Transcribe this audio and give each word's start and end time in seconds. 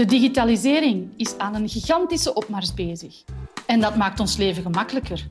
De 0.00 0.06
digitalisering 0.06 1.08
is 1.16 1.38
aan 1.38 1.54
een 1.54 1.68
gigantische 1.68 2.34
opmars 2.34 2.74
bezig. 2.74 3.24
En 3.66 3.80
dat 3.80 3.96
maakt 3.96 4.20
ons 4.20 4.36
leven 4.36 4.62
gemakkelijker. 4.62 5.28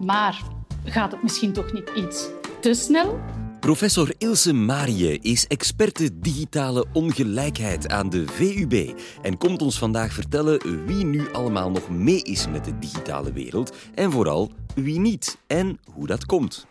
Maar 0.00 0.42
gaat 0.84 1.12
het 1.12 1.22
misschien 1.22 1.52
toch 1.52 1.72
niet 1.72 1.90
iets 1.96 2.28
te 2.60 2.74
snel? 2.74 3.20
Professor 3.62 4.14
Ilse 4.18 4.52
Marie 4.52 5.18
is 5.20 5.46
experte 5.46 6.18
digitale 6.20 6.84
ongelijkheid 6.92 7.88
aan 7.88 8.10
de 8.10 8.26
VUB 8.26 8.98
en 9.22 9.38
komt 9.38 9.62
ons 9.62 9.78
vandaag 9.78 10.12
vertellen 10.12 10.86
wie 10.86 11.04
nu 11.04 11.32
allemaal 11.32 11.70
nog 11.70 11.90
mee 11.90 12.22
is 12.22 12.48
met 12.48 12.64
de 12.64 12.78
digitale 12.78 13.32
wereld 13.32 13.76
en 13.94 14.10
vooral 14.10 14.50
wie 14.74 14.98
niet 14.98 15.38
en 15.46 15.78
hoe 15.94 16.06
dat 16.06 16.26
komt. 16.26 16.66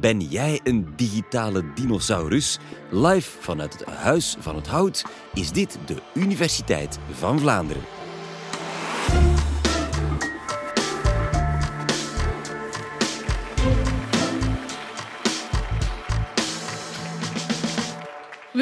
Ben 0.00 0.20
jij 0.20 0.60
een 0.64 0.86
digitale 0.96 1.64
dinosaurus? 1.74 2.58
Live 2.90 3.30
vanuit 3.40 3.72
het 3.72 3.88
Huis 3.88 4.36
van 4.38 4.56
het 4.56 4.66
Hout 4.66 5.04
is 5.34 5.52
dit 5.52 5.78
de 5.86 6.02
Universiteit 6.14 6.98
van 7.18 7.38
Vlaanderen. 7.38 7.99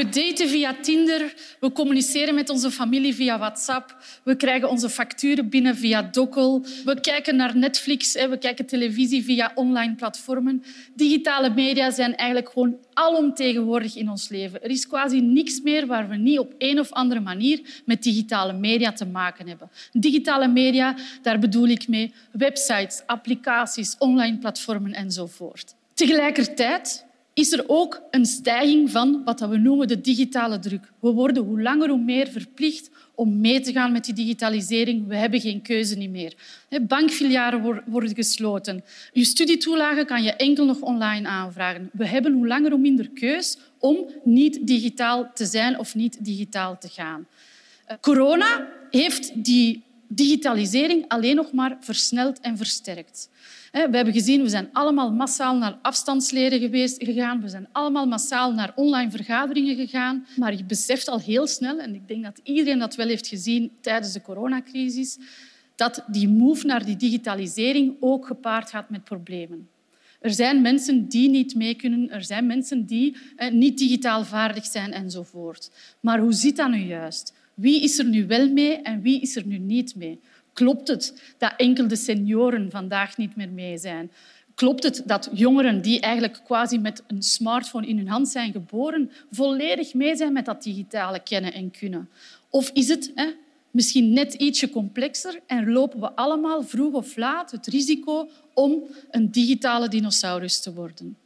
We 0.08 0.14
daten 0.14 0.48
via 0.48 0.74
Tinder, 0.80 1.34
we 1.60 1.72
communiceren 1.72 2.34
met 2.34 2.50
onze 2.50 2.70
familie 2.70 3.14
via 3.14 3.38
WhatsApp, 3.38 3.96
we 4.24 4.36
krijgen 4.36 4.68
onze 4.70 4.88
facturen 4.88 5.48
binnen 5.48 5.76
via 5.76 6.02
Dokkel, 6.02 6.64
we 6.84 7.00
kijken 7.00 7.36
naar 7.36 7.56
Netflix, 7.56 8.12
we 8.12 8.38
kijken 8.38 8.66
televisie 8.66 9.24
via 9.24 9.52
online 9.54 9.94
platformen. 9.94 10.62
Digitale 10.94 11.50
media 11.50 11.90
zijn 11.90 12.16
eigenlijk 12.16 12.52
gewoon 12.52 12.76
alomtegenwoordig 12.92 13.96
in 13.96 14.10
ons 14.10 14.28
leven. 14.28 14.62
Er 14.62 14.70
is 14.70 14.86
quasi 14.86 15.20
niks 15.20 15.60
meer 15.60 15.86
waar 15.86 16.08
we 16.08 16.16
niet 16.16 16.38
op 16.38 16.54
een 16.58 16.78
of 16.78 16.92
andere 16.92 17.20
manier 17.20 17.61
met 17.84 18.02
digitale 18.02 18.52
media 18.52 18.92
te 18.92 19.06
maken 19.06 19.48
hebben. 19.48 19.70
Digitale 19.92 20.48
media, 20.48 20.96
daar 21.22 21.38
bedoel 21.38 21.66
ik 21.66 21.88
mee 21.88 22.14
websites, 22.33 23.02
applicaties, 23.06 23.96
online 23.98 24.38
platformen 24.38 24.92
enzovoort. 24.92 25.74
Tegelijkertijd 25.94 27.06
is 27.39 27.53
er 27.53 27.64
ook 27.67 28.03
een 28.11 28.27
stijging 28.27 28.91
van 28.91 29.22
wat 29.25 29.41
we 29.41 29.56
noemen 29.56 29.89
de 29.89 30.00
digitale 30.00 30.58
druk. 30.58 30.92
We 31.00 31.11
worden 31.11 31.45
hoe 31.45 31.62
langer 31.62 31.89
hoe 31.89 31.98
meer 31.98 32.28
verplicht 32.28 32.91
om 33.14 33.41
mee 33.41 33.61
te 33.61 33.72
gaan 33.72 33.92
met 33.92 34.05
die 34.05 34.14
digitalisering. 34.14 35.06
We 35.06 35.17
hebben 35.17 35.41
geen 35.41 35.62
keuze 35.62 36.08
meer. 36.08 36.34
Bankfilialen 36.83 37.83
worden 37.86 38.14
gesloten. 38.14 38.84
Je 39.12 39.25
studietoelagen 39.25 40.06
kan 40.06 40.22
je 40.22 40.33
enkel 40.33 40.64
nog 40.64 40.80
online 40.80 41.28
aanvragen. 41.28 41.91
We 41.92 42.06
hebben 42.06 42.33
hoe 42.33 42.47
langer 42.47 42.70
hoe 42.70 42.80
minder 42.80 43.11
keus 43.11 43.58
om 43.78 44.11
niet 44.25 44.67
digitaal 44.67 45.30
te 45.34 45.45
zijn 45.45 45.78
of 45.78 45.95
niet 45.95 46.25
digitaal 46.25 46.78
te 46.78 46.89
gaan. 46.89 47.27
Eh, 47.86 47.97
corona 48.00 48.69
heeft 48.91 49.45
die 49.45 49.83
digitalisering 50.08 51.05
alleen 51.08 51.36
nog 51.36 51.52
maar 51.52 51.77
versneld 51.80 52.41
en 52.41 52.56
versterkt. 52.56 53.28
We 53.72 53.78
hebben 53.78 54.12
gezien, 54.12 54.42
we 54.42 54.48
zijn 54.48 54.69
allemaal 54.72 55.12
massaal 55.12 55.56
naar 55.56 55.78
afstandsleren 55.83 56.61
geweest, 56.61 57.05
gegaan. 57.05 57.41
We 57.41 57.48
zijn 57.48 57.69
allemaal 57.72 58.06
massaal 58.06 58.52
naar 58.52 58.72
online 58.74 59.11
vergaderingen 59.11 59.77
gegaan. 59.77 60.27
Maar 60.36 60.56
je 60.56 60.64
beseft 60.64 61.08
al 61.08 61.20
heel 61.20 61.47
snel, 61.47 61.78
en 61.78 61.94
ik 61.94 62.08
denk 62.08 62.24
dat 62.24 62.41
iedereen 62.42 62.78
dat 62.78 62.94
wel 62.94 63.06
heeft 63.06 63.27
gezien 63.27 63.70
tijdens 63.80 64.12
de 64.12 64.22
coronacrisis, 64.22 65.19
dat 65.74 66.05
die 66.06 66.28
move 66.28 66.66
naar 66.66 66.84
die 66.84 66.96
digitalisering 66.96 67.96
ook 68.00 68.27
gepaard 68.27 68.70
gaat 68.70 68.91
met 68.91 69.05
problemen. 69.05 69.69
Er 70.20 70.33
zijn 70.33 70.62
mensen 70.62 71.08
die 71.08 71.28
niet 71.28 71.55
mee 71.55 71.74
kunnen, 71.74 72.11
er 72.11 72.24
zijn 72.24 72.46
mensen 72.46 72.86
die 72.86 73.16
niet 73.52 73.78
digitaal 73.78 74.24
vaardig 74.24 74.64
zijn 74.66 74.92
enzovoort. 74.92 75.70
Maar 76.00 76.19
hoe 76.19 76.33
zit 76.33 76.56
dat 76.56 76.70
nu 76.70 76.78
juist? 76.78 77.34
Wie 77.55 77.83
is 77.83 77.98
er 77.98 78.05
nu 78.05 78.27
wel 78.27 78.52
mee 78.52 78.77
en 78.77 79.00
wie 79.00 79.20
is 79.20 79.36
er 79.36 79.46
nu 79.46 79.58
niet 79.58 79.94
mee? 79.94 80.20
Klopt 80.59 80.89
het 80.89 81.35
dat 81.39 81.52
enkel 81.57 81.89
de 81.89 81.96
senioren 81.96 82.70
vandaag 82.70 83.17
niet 83.17 83.36
meer 83.36 83.51
mee 83.51 83.79
zijn? 83.79 84.11
Klopt 84.55 84.83
het 84.83 85.02
dat 85.07 85.29
jongeren 85.33 85.83
die 85.83 86.01
eigenlijk 86.01 86.41
quasi 86.45 86.79
met 86.79 87.02
een 87.07 87.23
smartphone 87.23 87.86
in 87.86 87.96
hun 87.96 88.08
hand 88.08 88.29
zijn 88.29 88.52
geboren, 88.52 89.11
volledig 89.30 89.95
mee 89.95 90.17
zijn 90.17 90.33
met 90.33 90.45
dat 90.45 90.63
digitale 90.63 91.20
kennen 91.23 91.52
en 91.52 91.70
kunnen? 91.70 92.08
Of 92.51 92.70
is 92.73 92.89
het 92.89 93.13
hè, 93.14 93.27
misschien 93.70 94.13
net 94.13 94.35
ietsje 94.35 94.70
complexer 94.70 95.41
en 95.47 95.73
lopen 95.73 96.01
we 96.01 96.13
allemaal 96.13 96.63
vroeg 96.63 96.92
of 96.92 97.17
laat 97.17 97.51
het 97.51 97.67
risico 97.67 98.29
om 98.55 98.83
een 99.11 99.30
digitale 99.30 99.89
dinosaurus 99.89 100.61
te 100.61 100.74
worden? 100.74 101.17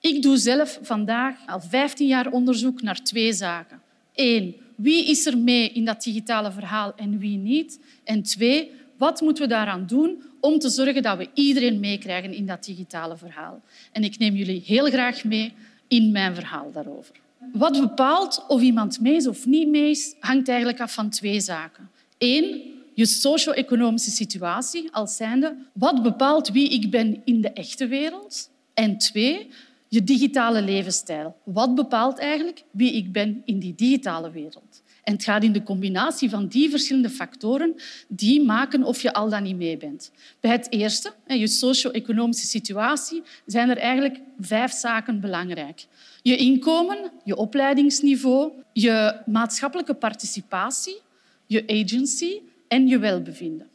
Ik 0.00 0.22
doe 0.22 0.36
zelf 0.36 0.78
vandaag 0.82 1.36
al 1.46 1.60
15 1.60 2.06
jaar 2.06 2.30
onderzoek 2.30 2.82
naar 2.82 3.02
twee 3.02 3.32
zaken. 3.32 3.80
Eén, 4.14 4.56
wie 4.76 5.06
is 5.06 5.26
er 5.26 5.38
mee 5.38 5.68
in 5.68 5.84
dat 5.84 6.02
digitale 6.02 6.52
verhaal 6.52 6.92
en 6.96 7.18
wie 7.18 7.38
niet? 7.38 7.80
En 8.04 8.22
twee, 8.22 8.70
wat 8.96 9.20
moeten 9.20 9.42
we 9.42 9.48
daaraan 9.48 9.86
doen 9.86 10.22
om 10.40 10.58
te 10.58 10.68
zorgen 10.68 11.02
dat 11.02 11.18
we 11.18 11.28
iedereen 11.34 11.80
meekrijgen 11.80 12.32
in 12.32 12.46
dat 12.46 12.64
digitale 12.64 13.16
verhaal? 13.16 13.62
En 13.92 14.04
ik 14.04 14.18
neem 14.18 14.34
jullie 14.34 14.62
heel 14.66 14.86
graag 14.86 15.24
mee 15.24 15.52
in 15.88 16.12
mijn 16.12 16.34
verhaal 16.34 16.72
daarover. 16.72 17.14
Wat 17.52 17.80
bepaalt 17.80 18.44
of 18.48 18.60
iemand 18.60 19.00
mee 19.00 19.14
is 19.14 19.26
of 19.26 19.46
niet 19.46 19.68
mee 19.68 19.90
is, 19.90 20.14
hangt 20.20 20.48
eigenlijk 20.48 20.80
af 20.80 20.94
van 20.94 21.10
twee 21.10 21.40
zaken. 21.40 21.90
Eén, 22.18 22.62
je 22.94 23.06
socio-economische 23.06 24.10
situatie 24.10 24.88
als 24.92 25.16
zijnde. 25.16 25.56
Wat 25.72 26.02
bepaalt 26.02 26.50
wie 26.50 26.68
ik 26.68 26.90
ben 26.90 27.22
in 27.24 27.40
de 27.40 27.52
echte 27.52 27.86
wereld? 27.86 28.50
En 28.74 28.98
twee, 28.98 29.48
je 29.92 30.04
digitale 30.04 30.62
levensstijl. 30.62 31.36
Wat 31.44 31.74
bepaalt 31.74 32.18
eigenlijk 32.18 32.64
wie 32.70 32.92
ik 32.92 33.12
ben 33.12 33.42
in 33.44 33.58
die 33.58 33.74
digitale 33.74 34.30
wereld? 34.30 34.82
En 35.02 35.12
het 35.12 35.24
gaat 35.24 35.42
in 35.42 35.52
de 35.52 35.62
combinatie 35.62 36.30
van 36.30 36.46
die 36.46 36.70
verschillende 36.70 37.10
factoren 37.10 37.74
die 38.08 38.44
maken 38.44 38.82
of 38.82 39.02
je 39.02 39.12
al 39.12 39.28
dan 39.28 39.42
niet 39.42 39.56
mee 39.56 39.76
bent. 39.76 40.12
Bij 40.40 40.50
het 40.50 40.66
eerste, 40.70 41.12
je 41.26 41.46
socio-economische 41.46 42.46
situatie, 42.46 43.22
zijn 43.46 43.70
er 43.70 43.78
eigenlijk 43.78 44.20
vijf 44.40 44.72
zaken 44.72 45.20
belangrijk. 45.20 45.86
Je 46.22 46.36
inkomen, 46.36 47.10
je 47.24 47.36
opleidingsniveau, 47.36 48.52
je 48.72 49.20
maatschappelijke 49.26 49.94
participatie, 49.94 51.00
je 51.46 51.66
agency 51.66 52.40
en 52.68 52.88
je 52.88 52.98
welbevinden. 52.98 53.71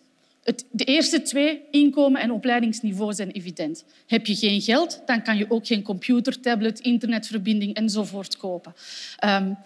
De 0.71 0.83
eerste 0.83 1.21
twee, 1.21 1.61
inkomen 1.71 2.21
en 2.21 2.31
opleidingsniveau, 2.31 3.13
zijn 3.13 3.31
evident. 3.31 3.85
Heb 4.07 4.25
je 4.25 4.35
geen 4.35 4.61
geld, 4.61 5.01
dan 5.05 5.23
kan 5.23 5.37
je 5.37 5.51
ook 5.51 5.67
geen 5.67 5.81
computer, 5.81 6.39
tablet, 6.39 6.79
internetverbinding 6.79 7.75
enzovoort 7.75 8.37
kopen. 8.37 8.73
Um, 9.25 9.57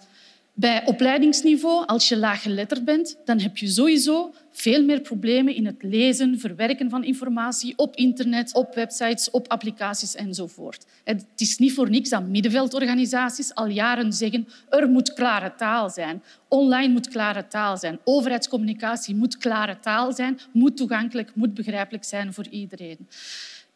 bij 0.54 0.82
opleidingsniveau, 0.86 1.86
als 1.86 2.08
je 2.08 2.16
laaggeletterd 2.16 2.84
bent, 2.84 3.16
dan 3.24 3.40
heb 3.40 3.56
je 3.56 3.68
sowieso 3.68 4.34
veel 4.50 4.84
meer 4.84 5.00
problemen 5.00 5.54
in 5.54 5.66
het 5.66 5.82
lezen, 5.82 6.38
verwerken 6.38 6.90
van 6.90 7.04
informatie 7.04 7.72
op 7.76 7.96
internet, 7.96 8.54
op 8.54 8.74
websites, 8.74 9.30
op 9.30 9.48
applicaties 9.48 10.14
enzovoort. 10.14 10.84
Het 11.04 11.24
is 11.36 11.58
niet 11.58 11.72
voor 11.72 11.90
niks 11.90 12.08
dat 12.08 12.26
middenveldorganisaties 12.26 13.54
al 13.54 13.66
jaren 13.66 14.12
zeggen 14.12 14.48
er 14.68 14.88
moet 14.88 15.12
klare 15.12 15.54
taal 15.56 15.90
zijn. 15.90 16.22
Online 16.48 16.92
moet 16.92 17.08
klare 17.08 17.46
taal 17.48 17.76
zijn. 17.76 17.98
Overheidscommunicatie 18.04 19.14
moet 19.14 19.36
klare 19.38 19.78
taal 19.80 20.12
zijn, 20.12 20.38
moet 20.52 20.76
toegankelijk, 20.76 21.34
moet 21.34 21.54
begrijpelijk 21.54 22.04
zijn 22.04 22.32
voor 22.32 22.46
iedereen. 22.50 23.08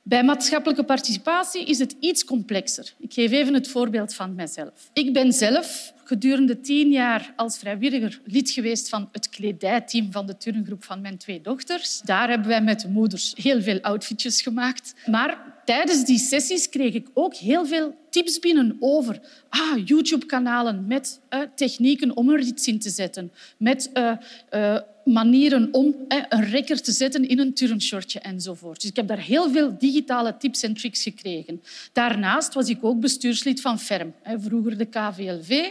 Bij 0.02 0.24
maatschappelijke 0.24 0.84
participatie 0.84 1.64
is 1.64 1.78
het 1.78 1.96
iets 2.00 2.24
complexer. 2.24 2.92
Ik 2.98 3.12
geef 3.12 3.30
even 3.30 3.54
het 3.54 3.68
voorbeeld 3.68 4.14
van 4.14 4.34
mezelf. 4.34 4.90
Ik 4.92 5.12
ben 5.12 5.32
zelf 5.32 5.94
gedurende 6.06 6.60
tien 6.60 6.90
jaar 6.90 7.32
als 7.36 7.58
vrijwilliger 7.58 8.20
lid 8.24 8.50
geweest 8.50 8.88
van 8.88 9.08
het 9.12 9.28
kledijteam 9.28 10.12
van 10.12 10.26
de 10.26 10.36
turngroep 10.36 10.84
van 10.84 11.00
mijn 11.00 11.18
twee 11.18 11.40
dochters. 11.40 12.00
Daar 12.00 12.28
hebben 12.28 12.48
wij 12.48 12.62
met 12.62 12.80
de 12.80 12.88
moeders 12.88 13.34
heel 13.36 13.62
veel 13.62 13.80
outfitjes 13.80 14.42
gemaakt. 14.42 14.94
Maar 15.06 15.60
tijdens 15.64 16.04
die 16.04 16.18
sessies 16.18 16.68
kreeg 16.68 16.94
ik 16.94 17.08
ook 17.14 17.34
heel 17.34 17.66
veel 17.66 17.94
tips 18.10 18.38
binnen 18.38 18.76
over 18.80 19.20
ah, 19.48 19.86
YouTube-kanalen 19.86 20.86
met 20.86 21.20
uh, 21.30 21.40
technieken 21.54 22.16
om 22.16 22.30
er 22.30 22.38
iets 22.38 22.66
in 22.66 22.78
te 22.78 22.90
zetten, 22.90 23.32
met 23.56 23.90
uh, 23.94 24.12
uh, 24.50 24.78
manieren 25.06 25.68
om 25.72 25.94
een 26.08 26.44
rekker 26.44 26.82
te 26.82 26.92
zetten 26.92 27.28
in 27.28 27.38
een 27.38 27.54
turnshortje 27.54 28.20
enzovoort. 28.20 28.80
Dus 28.80 28.90
ik 28.90 28.96
heb 28.96 29.08
daar 29.08 29.20
heel 29.20 29.50
veel 29.50 29.76
digitale 29.78 30.36
tips 30.36 30.62
en 30.62 30.74
tricks 30.74 31.02
gekregen. 31.02 31.62
Daarnaast 31.92 32.54
was 32.54 32.68
ik 32.68 32.84
ook 32.84 33.00
bestuurslid 33.00 33.60
van 33.60 33.78
FERM, 33.78 34.14
vroeger 34.38 34.78
de 34.78 34.84
KVLV. 34.84 35.70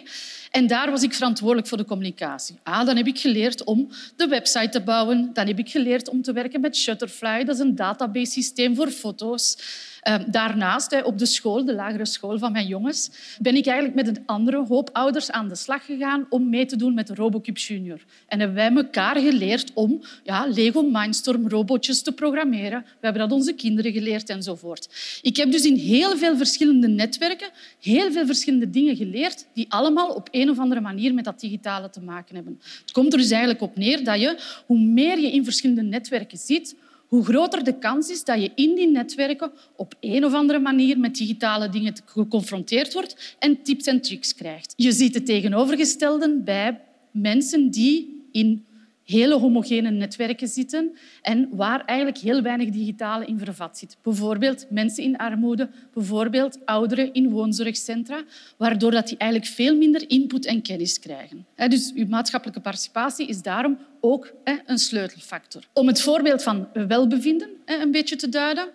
En 0.51 0.67
daar 0.67 0.91
was 0.91 1.03
ik 1.03 1.13
verantwoordelijk 1.13 1.67
voor 1.67 1.77
de 1.77 1.85
communicatie. 1.85 2.55
Ah, 2.63 2.85
dan 2.85 2.95
heb 2.95 3.07
ik 3.07 3.19
geleerd 3.19 3.63
om 3.63 3.89
de 4.15 4.27
website 4.27 4.69
te 4.69 4.81
bouwen. 4.81 5.29
Dan 5.33 5.47
heb 5.47 5.59
ik 5.59 5.69
geleerd 5.69 6.09
om 6.09 6.21
te 6.21 6.33
werken 6.33 6.61
met 6.61 6.77
Shutterfly. 6.77 7.43
Dat 7.43 7.55
is 7.55 7.61
een 7.61 7.75
database-systeem 7.75 8.75
voor 8.75 8.89
foto's. 8.89 9.57
Ehm, 10.06 10.24
daarnaast, 10.31 11.04
op 11.04 11.18
de 11.18 11.25
school, 11.25 11.66
de 11.66 11.74
lagere 11.74 12.06
school 12.06 12.38
van 12.38 12.52
mijn 12.52 12.68
jongens, 12.68 13.12
ben 13.40 13.56
ik 13.56 13.66
eigenlijk 13.66 13.96
met 13.96 14.07
een 14.07 14.24
andere 14.25 14.66
hoop 14.66 14.90
ouders 14.94 15.31
aan 15.31 15.48
de 15.48 15.56
slag 15.56 15.86
gegaan 15.86 16.25
om 16.30 16.50
mee 16.50 16.66
te 16.66 16.75
doen 16.75 16.94
met 16.94 17.07
de 17.07 17.16
Robocube 17.16 17.60
Junior. 17.60 18.00
En 18.28 18.40
hebben 18.40 18.57
wij 18.57 18.72
elkaar 18.75 19.19
geleerd 19.19 19.72
om 19.74 20.02
ja, 20.24 20.48
Lego 20.48 20.81
Mindstorm 20.81 21.50
robotjes 21.50 22.02
te 22.02 22.12
programmeren. 22.12 22.81
We 22.81 22.98
hebben 23.02 23.22
dat 23.22 23.31
onze 23.31 23.54
kinderen 23.54 23.92
geleerd 23.92 24.30
enzovoort. 24.30 24.90
Ik 25.22 25.36
heb 25.38 25.52
dus 25.52 25.63
in 25.63 25.75
heel 25.75 26.18
veel 26.18 26.38
verschillende 26.38 26.88
netwerken 26.88 27.50
heel 27.80 28.12
veel 28.12 28.25
verschillende 28.25 28.69
dingen 28.69 28.96
geleerd 28.96 29.46
die 29.54 29.66
allemaal 29.69 30.10
op 30.10 30.28
een 30.31 30.50
of 30.50 30.60
andere 30.60 30.81
manier 30.81 31.13
met 31.13 31.24
dat 31.24 31.40
digitale 31.40 31.90
te 31.90 32.02
maken 32.02 32.36
hebben. 32.36 32.60
Het 32.81 32.92
komt 32.92 33.13
er 33.13 33.19
dus 33.19 33.30
eigenlijk 33.30 33.62
op 33.62 33.78
neer 33.78 34.04
dat 34.04 34.19
je, 34.19 34.40
hoe 34.66 34.80
meer 34.80 35.19
je 35.19 35.31
in 35.31 35.44
verschillende 35.44 35.81
netwerken 35.81 36.38
zit, 36.38 36.75
hoe 37.07 37.25
groter 37.25 37.63
de 37.63 37.78
kans 37.78 38.10
is 38.10 38.24
dat 38.24 38.42
je 38.42 38.52
in 38.56 38.75
die 38.75 38.88
netwerken 38.88 39.52
op 39.75 39.96
een 40.00 40.25
of 40.25 40.34
andere 40.34 40.60
manier 40.60 41.00
met 41.00 41.16
digitale 41.16 41.69
dingen 41.69 41.94
geconfronteerd 42.06 42.94
wordt 42.94 43.36
en 43.40 43.62
tips 43.63 43.86
en 43.86 44.02
tricks 44.02 44.36
krijgt. 44.36 44.74
Je 44.75 44.92
ziet 44.92 45.13
het 45.13 45.25
tegenovergestelde 45.25 46.40
bij 46.44 46.81
mensen 47.12 47.69
die 47.69 48.28
in 48.31 48.66
hele 49.06 49.36
homogene 49.36 49.92
netwerken 49.92 50.48
zitten 50.48 50.98
en 51.22 51.50
waar 51.52 51.86
eigenlijk 51.86 52.18
heel 52.18 52.42
weinig 52.42 52.69
digitale 52.69 53.25
in 53.25 53.40
vervat 53.40 53.78
zit. 53.78 53.98
Bijvoorbeeld 54.02 54.66
mensen 54.69 55.04
in 55.04 55.18
armoede, 55.18 55.69
bijvoorbeeld 55.94 56.57
ouderen 56.66 57.13
in 57.13 57.30
woonzorgcentra, 57.30 58.24
waardoor 58.57 58.92
dat 58.92 59.07
die 59.07 59.18
eigenlijk 59.18 59.52
veel 59.52 59.75
minder 59.75 60.10
input 60.10 60.46
en 60.46 60.62
kennis 60.62 61.00
krijgen. 61.00 61.46
Dus 61.56 61.92
uw 61.96 62.07
maatschappelijke 62.07 62.62
participatie 62.62 63.28
is 63.28 63.42
daarom 63.42 63.78
ook 64.00 64.34
een 64.66 64.78
sleutelfactor. 64.78 65.63
Om 65.74 65.88
het 65.88 66.02
voorbeeld 66.02 66.44
van 66.44 66.68
welbevinden 66.74 67.50
een 67.66 67.92
beetje 67.92 68.16
te 68.16 68.30
duiden, 68.30 68.68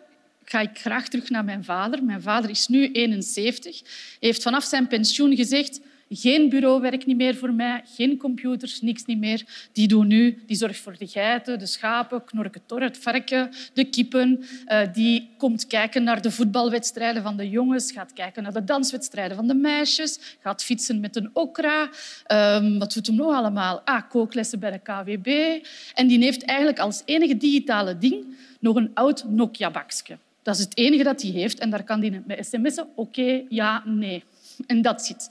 ga 0.44 0.60
ik 0.60 0.78
graag 0.78 1.08
terug 1.08 1.30
naar 1.30 1.44
mijn 1.44 1.64
vader. 1.64 2.04
Mijn 2.04 2.22
vader 2.22 2.50
is 2.50 2.66
nu 2.66 2.90
71. 2.92 3.78
Hij 3.78 3.88
heeft 4.20 4.42
vanaf 4.42 4.64
zijn 4.64 4.86
pensioen 4.86 5.36
gezegd 5.36 5.80
geen 6.12 6.48
bureauwerk 6.48 7.06
niet 7.06 7.16
meer 7.16 7.36
voor 7.36 7.52
mij, 7.52 7.82
geen 7.84 8.16
computers, 8.16 8.80
niks 8.80 9.04
niet 9.04 9.18
meer. 9.18 9.68
Die 9.72 9.88
doen 9.88 10.06
nu, 10.06 10.42
die 10.46 10.56
zorgt 10.56 10.78
voor 10.78 10.96
de 10.98 11.06
geiten, 11.06 11.58
de 11.58 11.66
schapen, 11.66 12.24
knorken 12.24 12.60
tor, 12.66 12.82
het 12.82 12.98
varken, 12.98 13.50
de 13.74 13.84
kippen. 13.84 14.44
Uh, 14.66 14.80
die 14.92 15.28
komt 15.38 15.66
kijken 15.66 16.02
naar 16.02 16.22
de 16.22 16.30
voetbalwedstrijden 16.30 17.22
van 17.22 17.36
de 17.36 17.48
jongens, 17.48 17.92
gaat 17.92 18.12
kijken 18.12 18.42
naar 18.42 18.52
de 18.52 18.64
danswedstrijden 18.64 19.36
van 19.36 19.46
de 19.46 19.54
meisjes, 19.54 20.36
gaat 20.40 20.64
fietsen 20.64 21.00
met 21.00 21.16
een 21.16 21.30
okra. 21.32 21.88
Um, 22.26 22.78
wat 22.78 22.92
doet 22.92 23.06
hem 23.06 23.16
nog 23.16 23.34
allemaal? 23.34 23.80
Ah, 23.84 24.02
kooklessen 24.08 24.58
bij 24.58 24.70
de 24.70 24.78
KWB. 24.78 25.60
En 25.94 26.06
die 26.06 26.18
heeft 26.18 26.44
eigenlijk 26.44 26.78
als 26.78 27.02
enige 27.04 27.36
digitale 27.36 27.98
ding 27.98 28.26
nog 28.60 28.76
een 28.76 28.90
oud 28.94 29.24
Nokia-bakje. 29.28 30.18
Dat 30.42 30.54
is 30.54 30.60
het 30.60 30.76
enige 30.76 31.02
dat 31.02 31.22
hij 31.22 31.30
heeft 31.30 31.58
en 31.58 31.70
daar 31.70 31.84
kan 31.84 32.00
hij 32.00 32.22
met 32.26 32.46
sms'en 32.46 32.86
oké, 32.94 33.42
ja, 33.48 33.82
nee. 33.86 34.24
En 34.66 34.82
dat 34.82 35.06
zit. 35.06 35.28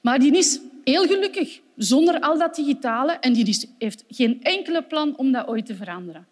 Maar 0.00 0.18
die 0.18 0.36
is 0.36 0.60
heel 0.84 1.06
gelukkig 1.06 1.60
zonder 1.76 2.20
al 2.20 2.38
dat 2.38 2.54
digitale 2.54 3.12
en 3.12 3.32
die 3.32 3.68
heeft 3.78 4.04
geen 4.08 4.42
enkele 4.42 4.82
plan 4.82 5.16
om 5.16 5.32
dat 5.32 5.46
ooit 5.46 5.66
te 5.66 5.74
veranderen. 5.74 6.26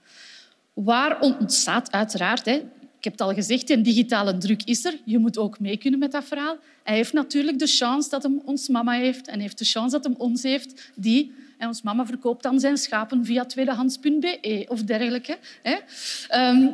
Waar 0.72 1.20
ontstaat 1.20 1.92
uiteraard, 1.92 2.44
hè, 2.44 2.62
ik 2.98 3.04
heb 3.04 3.12
het 3.12 3.22
al 3.22 3.34
gezegd, 3.34 3.70
een 3.70 3.82
digitale 3.82 4.38
druk 4.38 4.62
is 4.64 4.84
er. 4.84 4.94
Je 5.04 5.18
moet 5.18 5.38
ook 5.38 5.60
mee 5.60 5.76
kunnen 5.76 5.98
met 5.98 6.12
dat 6.12 6.24
verhaal. 6.24 6.56
Hij 6.82 6.94
heeft 6.94 7.12
natuurlijk 7.12 7.58
de 7.58 7.66
chance 7.66 8.08
dat 8.08 8.22
hem 8.22 8.42
ons 8.44 8.68
mama 8.68 8.92
heeft 8.92 9.28
en 9.28 9.40
heeft 9.40 9.58
de 9.58 9.64
chance 9.64 9.90
dat 9.90 10.04
hem 10.04 10.14
ons 10.18 10.42
heeft, 10.42 10.90
die 10.94 11.32
en 11.58 11.68
ons 11.68 11.82
mama 11.82 12.06
verkoopt 12.06 12.42
dan 12.42 12.60
zijn 12.60 12.76
schapen 12.76 13.24
via 13.24 13.44
tweedehands.be 13.44 14.64
of 14.68 14.82
dergelijke. 14.82 15.38
Ehm, 16.28 16.66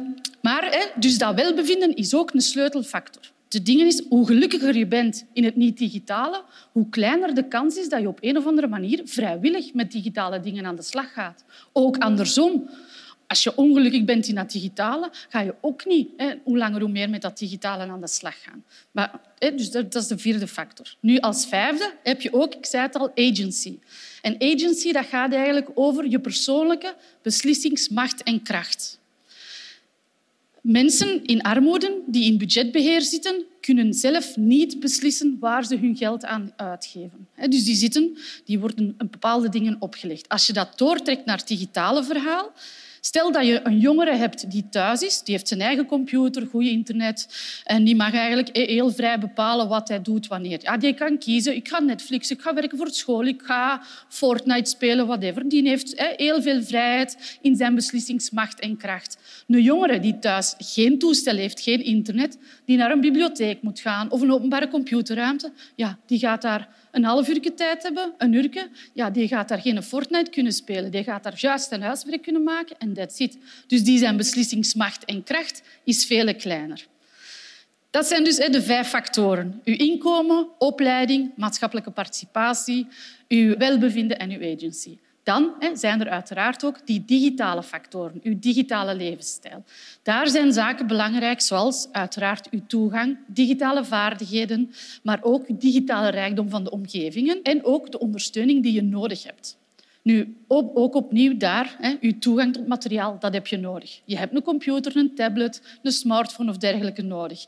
maar 0.43 0.93
dus 0.97 1.19
dat 1.19 1.35
welbevinden 1.35 1.95
is 1.97 2.15
ook 2.15 2.35
een 2.35 2.41
sleutelfactor. 2.41 3.33
De 3.55 3.63
ding 3.63 3.81
is, 3.81 4.03
hoe 4.09 4.27
gelukkiger 4.27 4.77
je 4.77 4.87
bent 4.87 5.25
in 5.33 5.45
het 5.45 5.57
niet-digitale, 5.57 6.43
hoe 6.73 6.89
kleiner 6.89 7.35
de 7.35 7.49
kans 7.49 7.77
is 7.77 7.89
dat 7.89 8.01
je 8.01 8.09
op 8.09 8.19
een 8.21 8.37
of 8.37 8.47
andere 8.47 8.67
manier 8.67 9.01
vrijwillig 9.05 9.75
met 9.75 9.93
digitale 9.93 10.41
dingen 10.41 10.67
aan 10.67 10.77
de 10.77 10.83
slag 10.83 11.13
gaat. 11.13 11.45
Ook 11.73 11.99
andersom. 11.99 12.71
Als 13.27 13.43
je 13.43 13.57
ongelukkig 13.57 14.05
bent 14.05 14.27
in 14.27 14.35
dat 14.35 14.51
digitale, 14.51 15.11
ga 15.29 15.41
je 15.41 15.55
ook 15.61 15.87
niet 15.87 16.11
hè, 16.17 16.35
hoe 16.45 16.59
langer 16.59 16.81
hoe 16.81 16.91
meer 16.91 17.11
met 17.11 17.23
dat 17.23 17.39
digitale 17.39 17.83
aan 17.83 18.01
de 18.01 18.09
slag 18.09 18.43
gaan. 18.43 18.65
Maar, 18.91 19.21
hè, 19.39 19.55
dus 19.55 19.71
dat, 19.71 19.93
dat 19.93 20.03
is 20.03 20.09
de 20.09 20.19
vierde 20.19 20.47
factor. 20.47 20.95
Nu, 21.01 21.19
als 21.19 21.47
vijfde 21.47 21.93
heb 22.03 22.21
je 22.21 22.33
ook, 22.33 22.55
ik 22.55 22.67
zei 22.67 22.83
het 22.83 22.97
al, 22.97 23.11
agency. 23.15 23.79
En 24.23 24.35
agency 24.39 24.93
dat 24.93 25.07
gaat 25.07 25.33
eigenlijk 25.33 25.71
over 25.75 26.09
je 26.09 26.21
persoonlijke 26.21 26.95
beslissingsmacht 27.23 28.23
en 28.23 28.43
kracht. 28.43 29.03
Mensen 30.65 31.25
in 31.25 31.43
armoede 31.43 32.03
die 32.07 32.25
in 32.25 32.39
budgetbeheer 32.39 33.03
zitten, 33.03 33.45
kunnen 33.61 33.95
zelf 33.95 34.37
niet 34.37 34.81
beslissen 34.81 35.37
waar 35.41 35.65
ze 35.65 35.77
hun 35.77 35.97
geld 35.97 36.25
aan 36.25 36.53
uitgeven. 36.57 37.29
Dus 37.49 37.65
die, 37.65 37.75
zitten, 37.75 38.19
die 38.45 38.59
worden 38.59 38.95
bepaalde 38.97 39.49
dingen 39.49 39.77
opgelegd. 39.79 40.29
Als 40.29 40.47
je 40.47 40.53
dat 40.53 40.79
doortrekt 40.79 41.25
naar 41.25 41.37
het 41.37 41.49
digitale 41.49 42.05
verhaal, 42.05 42.53
Stel 43.07 43.33
dat 43.33 43.47
je 43.47 43.61
een 43.63 43.79
jongere 43.79 44.17
hebt 44.17 44.51
die 44.51 44.69
thuis 44.71 45.03
is, 45.03 45.23
die 45.23 45.35
heeft 45.35 45.49
zijn 45.49 45.61
eigen 45.61 45.87
computer, 45.87 46.47
goed 46.47 46.65
internet 46.65 47.29
en 47.65 47.85
die 47.85 47.97
mag 47.97 48.15
eigenlijk 48.15 48.57
heel 48.57 48.91
vrij 48.93 49.19
bepalen 49.19 49.69
wat 49.69 49.89
hij 49.89 50.03
doet 50.03 50.27
wanneer. 50.27 50.59
Ja, 50.63 50.77
die 50.77 50.95
kan 50.95 51.19
kiezen, 51.19 51.57
ik 51.57 51.69
ga 51.69 51.81
Netflix, 51.81 52.31
ik 52.31 52.41
ga 52.41 52.55
werken 52.55 52.79
voor 52.79 52.91
school, 52.91 53.25
ik 53.25 53.43
ga 53.45 53.83
Fortnite 54.09 54.71
spelen, 54.71 55.07
whatever. 55.07 55.49
Die 55.49 55.69
heeft 55.69 56.15
heel 56.17 56.43
veel 56.43 56.63
vrijheid 56.63 57.39
in 57.41 57.57
zijn 57.57 57.75
beslissingsmacht 57.75 58.61
en 58.61 58.77
kracht. 58.77 59.19
Een 59.47 59.63
jongere 59.63 60.01
die 60.01 60.19
thuis 60.19 60.55
geen 60.59 60.99
toestel 60.99 61.37
heeft, 61.37 61.61
geen 61.61 61.85
internet, 61.85 62.39
die 62.65 62.77
naar 62.77 62.91
een 62.91 63.01
bibliotheek 63.01 63.63
moet 63.63 63.81
gaan 63.81 64.11
of 64.11 64.21
een 64.21 64.33
openbare 64.33 64.69
computerruimte, 64.69 65.53
ja, 65.75 65.99
die 66.07 66.19
gaat 66.19 66.43
daar 66.43 66.69
een 66.91 67.05
half 67.05 67.29
uur 67.29 67.55
tijd 67.55 67.83
hebben, 67.83 68.13
een 68.19 68.33
uur, 68.33 68.69
ja, 68.93 69.11
die 69.11 69.29
gaat 69.29 69.49
daar 69.49 69.61
geen 69.61 69.83
Fortnite 69.83 70.31
kunnen 70.31 70.53
spelen. 70.53 70.91
Die 70.91 71.03
gaat 71.03 71.23
daar 71.23 71.37
juist 71.37 71.73
een 71.73 71.83
huiswerk 71.83 72.23
kunnen 72.23 72.43
maken 72.43 72.79
en 72.79 72.93
that's 72.93 73.19
it. 73.19 73.39
Dus 73.67 73.85
die 73.85 73.99
zijn 73.99 74.17
beslissingsmacht 74.17 75.05
en 75.05 75.23
kracht 75.23 75.63
is 75.85 76.07
veel 76.07 76.35
kleiner. 76.35 76.87
Dat 77.91 78.07
zijn 78.07 78.25
dus 78.25 78.37
de 78.37 78.63
vijf 78.63 78.89
factoren. 78.89 79.61
Uw 79.65 79.77
inkomen, 79.77 80.49
opleiding, 80.59 81.31
maatschappelijke 81.37 81.91
participatie, 81.91 82.87
uw 83.29 83.57
welbevinden 83.57 84.19
en 84.19 84.31
uw 84.31 84.55
agency. 84.55 84.99
Dan 85.25 85.53
zijn 85.75 86.01
er 86.01 86.09
uiteraard 86.09 86.65
ook 86.65 86.87
die 86.87 87.05
digitale 87.05 87.63
factoren, 87.63 88.21
uw 88.23 88.39
digitale 88.39 88.95
levensstijl. 88.95 89.65
Daar 90.03 90.29
zijn 90.29 90.53
zaken 90.53 90.87
belangrijk, 90.87 91.41
zoals 91.41 91.89
uiteraard 91.93 92.51
uw 92.51 92.61
toegang, 92.67 93.19
digitale 93.27 93.85
vaardigheden, 93.85 94.73
maar 95.03 95.19
ook 95.23 95.61
digitale 95.61 96.09
rijkdom 96.09 96.49
van 96.49 96.65
de 96.65 96.71
omgevingen 96.71 97.43
en 97.43 97.65
ook 97.65 97.93
de 97.93 97.99
ondersteuning 97.99 98.63
die 98.63 98.73
je 98.73 98.83
nodig 98.83 99.23
hebt. 99.23 99.57
Nu, 100.03 100.37
ook 100.49 100.95
opnieuw 100.95 101.37
daar, 101.37 101.77
hè, 101.79 101.95
uw 102.01 102.19
toegang 102.19 102.53
tot 102.53 102.67
materiaal, 102.67 103.17
dat 103.19 103.33
heb 103.33 103.47
je 103.47 103.57
nodig. 103.57 104.01
Je 104.05 104.17
hebt 104.17 104.35
een 104.35 104.43
computer, 104.43 104.97
een 104.97 105.15
tablet, 105.15 105.79
een 105.83 105.93
smartphone 105.93 106.51
of 106.51 106.57
dergelijke 106.57 107.03
nodig. 107.03 107.45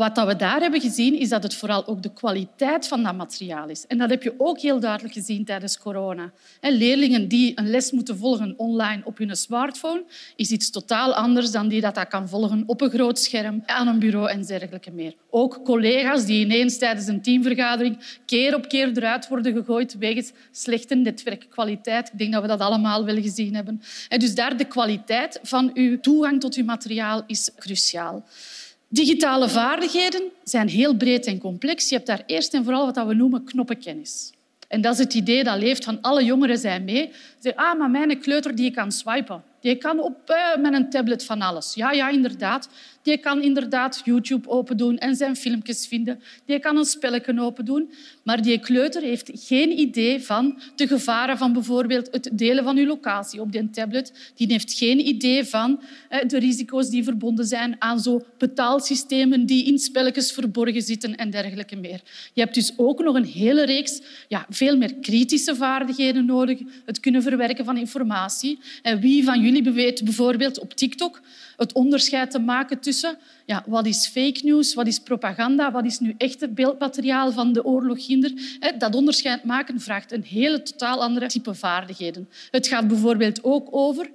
Wat 0.00 0.26
we 0.26 0.36
daar 0.36 0.60
hebben 0.60 0.80
gezien, 0.80 1.18
is 1.18 1.28
dat 1.28 1.42
het 1.42 1.54
vooral 1.54 1.86
ook 1.86 2.02
de 2.02 2.12
kwaliteit 2.12 2.88
van 2.88 3.02
dat 3.02 3.16
materiaal 3.16 3.68
is. 3.68 3.86
En 3.86 3.98
dat 3.98 4.10
heb 4.10 4.22
je 4.22 4.34
ook 4.36 4.60
heel 4.60 4.80
duidelijk 4.80 5.14
gezien 5.14 5.44
tijdens 5.44 5.78
corona. 5.78 6.32
Leerlingen 6.60 7.28
die 7.28 7.52
een 7.54 7.70
les 7.70 7.90
moeten 7.90 8.18
volgen 8.18 8.54
online 8.56 9.02
op 9.04 9.18
hun 9.18 9.36
smartphone, 9.36 10.04
is 10.36 10.50
iets 10.50 10.70
totaal 10.70 11.14
anders 11.14 11.50
dan 11.50 11.68
die 11.68 11.80
dat, 11.80 11.94
dat 11.94 12.08
kan 12.08 12.28
volgen 12.28 12.62
op 12.66 12.80
een 12.80 12.90
groot 12.90 13.18
scherm, 13.18 13.62
aan 13.66 13.88
een 13.88 13.98
bureau 13.98 14.30
en 14.30 14.42
dergelijke 14.42 14.90
meer. 14.90 15.14
Ook 15.30 15.60
collega's 15.64 16.24
die 16.24 16.44
ineens 16.44 16.78
tijdens 16.78 17.06
een 17.06 17.22
teamvergadering 17.22 18.18
keer 18.26 18.54
op 18.54 18.68
keer 18.68 18.90
eruit 18.96 19.28
worden 19.28 19.52
gegooid 19.52 19.98
wegens 19.98 20.32
slechte 20.50 20.94
netwerkkwaliteit. 20.94 22.10
Ik 22.12 22.18
denk 22.18 22.32
dat 22.32 22.42
we 22.42 22.48
dat 22.48 22.60
allemaal 22.60 23.04
wel 23.04 23.22
gezien 23.22 23.54
hebben. 23.54 23.82
Dus 24.08 24.34
daar 24.34 24.56
de 24.56 24.64
kwaliteit 24.64 25.38
van 25.42 25.70
uw 25.74 26.00
toegang 26.00 26.40
tot 26.40 26.54
uw 26.54 26.64
materiaal 26.64 27.22
is 27.26 27.50
cruciaal. 27.56 28.24
Digitale 28.92 29.48
vaardigheden 29.48 30.22
zijn 30.44 30.68
heel 30.68 30.94
breed 30.94 31.26
en 31.26 31.38
complex. 31.38 31.88
Je 31.88 31.94
hebt 31.94 32.06
daar 32.06 32.22
eerst 32.26 32.54
en 32.54 32.64
vooral 32.64 32.92
wat 32.92 33.06
we 33.06 33.14
noemen 33.14 33.44
knoppenkennis. 33.44 34.32
En 34.68 34.80
dat 34.80 34.92
is 34.92 34.98
het 34.98 35.14
idee 35.14 35.44
dat 35.44 35.58
leeft 35.58 35.84
van 35.84 35.98
alle 36.00 36.24
jongeren 36.24 36.58
zijn 36.58 36.84
mee. 36.84 37.10
Ze 37.38 37.56
ah, 37.56 37.78
maar 37.78 37.90
mijn 37.90 38.20
kleuter 38.20 38.54
die 38.54 38.70
kan 38.70 38.92
swipen. 38.92 39.42
Die 39.60 39.76
kan 39.76 40.00
op, 40.00 40.16
uh, 40.30 40.62
met 40.62 40.72
een 40.72 40.90
tablet 40.90 41.24
van 41.24 41.42
alles. 41.42 41.74
Ja, 41.74 41.92
ja, 41.92 42.08
inderdaad. 42.08 42.68
Die 43.02 43.18
kan 43.18 43.42
inderdaad 43.42 44.02
YouTube 44.04 44.48
open 44.48 44.76
doen 44.76 44.98
en 44.98 45.16
zijn 45.16 45.36
filmpjes 45.36 45.86
vinden. 45.86 46.20
Die 46.44 46.58
kan 46.58 46.76
een 46.76 46.84
spelletje 46.84 47.40
open 47.40 47.64
doen. 47.64 47.92
Maar 48.22 48.42
die 48.42 48.58
kleuter 48.58 49.02
heeft 49.02 49.30
geen 49.34 49.78
idee 49.78 50.22
van 50.22 50.60
de 50.76 50.86
gevaren 50.86 51.38
van 51.38 51.52
bijvoorbeeld 51.52 52.08
het 52.10 52.30
delen 52.32 52.64
van 52.64 52.76
uw 52.76 52.86
locatie 52.86 53.40
op 53.40 53.52
die 53.52 53.70
tablet. 53.70 54.32
Die 54.34 54.46
heeft 54.46 54.72
geen 54.72 55.08
idee 55.08 55.44
van 55.44 55.80
eh, 56.08 56.28
de 56.28 56.38
risico's 56.38 56.88
die 56.88 57.04
verbonden 57.04 57.46
zijn 57.46 57.76
aan 57.78 58.00
zo 58.00 58.24
betaalsystemen 58.38 59.46
die 59.46 59.64
in 59.64 59.78
spelletjes 59.78 60.32
verborgen 60.32 60.82
zitten 60.82 61.16
en 61.16 61.30
dergelijke 61.30 61.76
meer. 61.76 62.00
Je 62.32 62.40
hebt 62.40 62.54
dus 62.54 62.72
ook 62.76 63.02
nog 63.02 63.14
een 63.14 63.24
hele 63.24 63.64
reeks 63.64 64.00
ja, 64.28 64.46
veel 64.48 64.76
meer 64.76 64.94
kritische 64.94 65.56
vaardigheden 65.56 66.24
nodig. 66.24 66.58
Het 66.84 67.00
kunnen 67.00 67.22
verwerken 67.22 67.64
van 67.64 67.76
informatie. 67.76 68.58
En 68.82 69.00
wie 69.00 69.24
van 69.24 69.40
jullie 69.40 69.70
weet 69.70 70.04
bijvoorbeeld 70.04 70.58
op 70.58 70.74
TikTok 70.74 71.20
het 71.60 71.72
onderscheid 71.72 72.30
te 72.30 72.38
maken 72.38 72.80
tussen 72.80 73.18
ja, 73.46 73.64
wat 73.66 73.86
is 73.86 74.06
fake 74.06 74.40
news, 74.42 74.74
wat 74.74 74.86
is 74.86 74.98
propaganda, 74.98 75.72
wat 75.72 75.84
is 75.84 75.98
nu 75.98 76.14
echt 76.18 76.40
het 76.40 76.54
beeldmateriaal 76.54 77.32
van 77.32 77.52
de 77.52 77.64
oorlog 77.64 78.04
Ginder. 78.04 78.32
Dat 78.78 78.94
onderscheid 78.94 79.44
maken 79.44 79.80
vraagt 79.80 80.12
een 80.12 80.22
hele 80.22 80.62
totaal 80.62 81.02
andere 81.02 81.26
type 81.26 81.54
vaardigheden. 81.54 82.28
Het 82.50 82.66
gaat 82.66 82.88
bijvoorbeeld 82.88 83.44
ook 83.44 83.68
over 83.70 84.10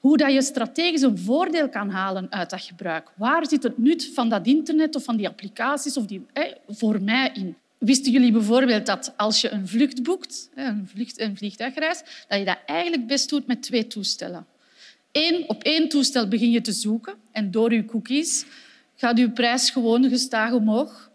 hoe 0.00 0.16
dat 0.16 0.32
je 0.32 0.42
strategisch 0.42 1.02
een 1.02 1.18
voordeel 1.18 1.68
kan 1.68 1.90
halen 1.90 2.26
uit 2.30 2.50
dat 2.50 2.62
gebruik. 2.62 3.12
Waar 3.16 3.46
zit 3.48 3.62
het 3.62 3.78
nut 3.78 4.10
van 4.14 4.28
dat 4.28 4.46
internet 4.46 4.96
of 4.96 5.04
van 5.04 5.16
die 5.16 5.28
applicaties 5.28 5.96
of 5.96 6.06
die, 6.06 6.26
voor 6.68 7.02
mij 7.02 7.30
in? 7.34 7.56
Wisten 7.78 8.12
jullie 8.12 8.32
bijvoorbeeld 8.32 8.86
dat 8.86 9.12
als 9.16 9.40
je 9.40 9.50
een 9.50 9.68
vlucht 9.68 10.02
boekt, 10.02 10.48
een, 10.54 10.88
vlucht, 10.94 11.20
een 11.20 11.36
vliegtuigreis, 11.36 12.02
dat 12.28 12.38
je 12.38 12.44
dat 12.44 12.58
eigenlijk 12.66 13.06
best 13.06 13.28
doet 13.28 13.46
met 13.46 13.62
twee 13.62 13.86
toestellen? 13.86 14.46
Op 15.46 15.62
één 15.62 15.88
toestel 15.88 16.28
begin 16.28 16.50
je 16.50 16.60
te 16.60 16.72
zoeken 16.72 17.14
en 17.32 17.50
door 17.50 17.72
je 17.72 17.84
cookies 17.84 18.44
gaat 18.96 19.18
je 19.18 19.30
prijs 19.30 19.70
gewoon 19.70 20.08
gestaag 20.08 20.52
omhoog. 20.52 21.10